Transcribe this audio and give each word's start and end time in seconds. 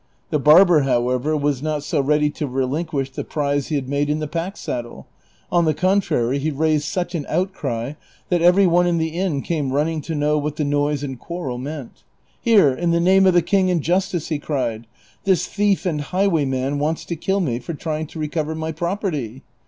The 0.31 0.39
barber, 0.39 0.79
however, 0.79 1.37
was 1.37 1.61
not 1.61 1.83
so 1.83 2.01
ready 2.01 2.31
to 2.31 2.47
re 2.47 2.65
linquish 2.65 3.11
the 3.13 3.23
prize 3.23 3.67
he 3.67 3.75
had 3.75 3.87
made 3.87 4.09
in 4.09 4.17
the 4.17 4.27
pack 4.27 4.57
saddle; 4.57 5.05
on 5.51 5.65
the 5.65 5.75
con 5.75 6.01
trary, 6.01 6.39
he 6.39 6.49
raised 6.49 6.85
such 6.85 7.13
an 7.13 7.27
outcry 7.29 7.93
that 8.29 8.41
every 8.41 8.65
one 8.65 8.87
in 8.87 8.97
the 8.97 9.09
inn 9.09 9.43
came 9.43 9.71
running 9.71 10.01
to 10.01 10.15
know 10.15 10.39
what 10.39 10.55
the 10.55 10.65
noise 10.65 11.03
and 11.03 11.19
quarrel 11.19 11.59
meant.'' 11.59 12.03
Here, 12.41 12.73
in 12.73 12.89
the 12.89 12.99
name 12.99 13.27
of 13.27 13.35
the 13.35 13.43
king 13.43 13.69
and 13.69 13.83
justice!" 13.83 14.29
he 14.29 14.39
cried," 14.39 14.87
this 15.25 15.45
thief 15.45 15.85
and 15.85 16.01
highwayman 16.01 16.79
wants 16.79 17.05
to 17.05 17.15
kill 17.15 17.39
me 17.39 17.59
for 17.59 17.75
trying 17.75 18.07
to 18.07 18.17
recover 18.19 18.55
my 18.55 18.71
property." 18.71 19.43